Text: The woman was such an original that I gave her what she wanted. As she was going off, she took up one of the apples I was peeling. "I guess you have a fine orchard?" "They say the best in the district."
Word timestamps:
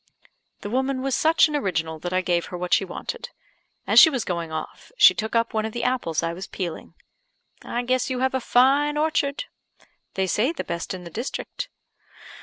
The 0.61 0.69
woman 0.71 1.03
was 1.03 1.13
such 1.13 1.47
an 1.47 1.55
original 1.55 1.99
that 1.99 2.11
I 2.11 2.21
gave 2.21 2.47
her 2.47 2.57
what 2.57 2.73
she 2.73 2.83
wanted. 2.83 3.29
As 3.85 3.99
she 3.99 4.09
was 4.09 4.25
going 4.25 4.51
off, 4.51 4.91
she 4.97 5.13
took 5.13 5.35
up 5.35 5.53
one 5.53 5.63
of 5.63 5.73
the 5.73 5.83
apples 5.83 6.23
I 6.23 6.33
was 6.33 6.47
peeling. 6.47 6.95
"I 7.63 7.83
guess 7.83 8.09
you 8.09 8.17
have 8.17 8.33
a 8.33 8.41
fine 8.41 8.97
orchard?" 8.97 9.43
"They 10.15 10.25
say 10.25 10.53
the 10.53 10.63
best 10.63 10.95
in 10.95 11.03
the 11.03 11.11
district." 11.11 11.69